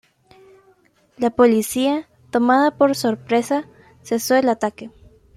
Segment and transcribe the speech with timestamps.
[1.17, 3.67] La policía, tomada por sorpresa,
[4.01, 4.89] cesó el ataque.